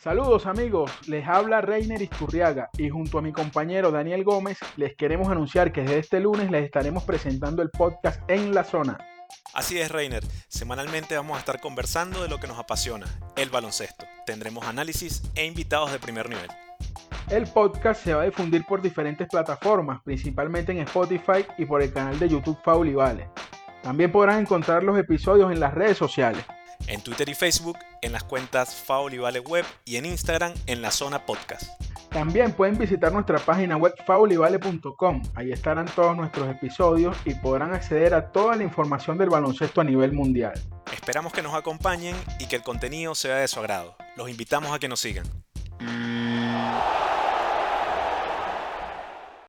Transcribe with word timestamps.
Saludos 0.00 0.46
amigos, 0.46 0.92
les 1.08 1.26
habla 1.26 1.60
Reiner 1.60 2.00
Isturriaga 2.00 2.70
y 2.78 2.88
junto 2.88 3.18
a 3.18 3.22
mi 3.22 3.32
compañero 3.32 3.90
Daniel 3.90 4.22
Gómez 4.22 4.56
les 4.76 4.94
queremos 4.94 5.28
anunciar 5.28 5.72
que 5.72 5.80
desde 5.80 5.98
este 5.98 6.20
lunes 6.20 6.52
les 6.52 6.64
estaremos 6.64 7.02
presentando 7.02 7.62
el 7.62 7.70
podcast 7.70 8.22
En 8.30 8.54
la 8.54 8.62
Zona. 8.62 8.96
Así 9.54 9.80
es, 9.80 9.90
Reiner. 9.90 10.22
Semanalmente 10.46 11.16
vamos 11.16 11.36
a 11.36 11.40
estar 11.40 11.60
conversando 11.60 12.22
de 12.22 12.28
lo 12.28 12.38
que 12.38 12.46
nos 12.46 12.60
apasiona, 12.60 13.06
el 13.34 13.50
baloncesto. 13.50 14.06
Tendremos 14.24 14.64
análisis 14.68 15.20
e 15.34 15.44
invitados 15.46 15.90
de 15.90 15.98
primer 15.98 16.28
nivel. 16.28 16.48
El 17.28 17.48
podcast 17.48 18.04
se 18.04 18.14
va 18.14 18.22
a 18.22 18.26
difundir 18.26 18.64
por 18.66 18.80
diferentes 18.80 19.26
plataformas, 19.26 20.00
principalmente 20.04 20.70
en 20.70 20.78
Spotify 20.78 21.44
y 21.58 21.64
por 21.64 21.82
el 21.82 21.92
canal 21.92 22.16
de 22.20 22.28
YouTube 22.28 22.58
Faul 22.62 22.88
y 22.88 22.94
Vale. 22.94 23.30
También 23.82 24.12
podrán 24.12 24.38
encontrar 24.38 24.84
los 24.84 24.96
episodios 24.96 25.50
en 25.50 25.58
las 25.58 25.74
redes 25.74 25.98
sociales. 25.98 26.44
En 26.86 27.00
Twitter 27.02 27.28
y 27.28 27.34
Facebook, 27.34 27.76
en 28.02 28.12
las 28.12 28.24
cuentas 28.24 28.74
Faul 28.74 29.14
y 29.14 29.18
Vale 29.18 29.40
Web 29.40 29.64
y 29.84 29.96
en 29.96 30.06
Instagram 30.06 30.52
en 30.66 30.82
la 30.82 30.90
zona 30.90 31.26
podcast. 31.26 31.68
También 32.10 32.52
pueden 32.52 32.78
visitar 32.78 33.12
nuestra 33.12 33.38
página 33.38 33.76
web 33.76 33.94
faulivale.com. 34.06 35.22
Ahí 35.34 35.52
estarán 35.52 35.86
todos 35.86 36.16
nuestros 36.16 36.48
episodios 36.48 37.16
y 37.24 37.34
podrán 37.34 37.74
acceder 37.74 38.14
a 38.14 38.32
toda 38.32 38.56
la 38.56 38.64
información 38.64 39.18
del 39.18 39.28
baloncesto 39.28 39.80
a 39.80 39.84
nivel 39.84 40.12
mundial. 40.12 40.54
Esperamos 40.92 41.32
que 41.32 41.42
nos 41.42 41.54
acompañen 41.54 42.16
y 42.38 42.46
que 42.46 42.56
el 42.56 42.62
contenido 42.62 43.14
sea 43.14 43.36
de 43.36 43.48
su 43.48 43.60
agrado. 43.60 43.94
Los 44.16 44.30
invitamos 44.30 44.72
a 44.72 44.78
que 44.78 44.88
nos 44.88 45.00
sigan. 45.00 45.26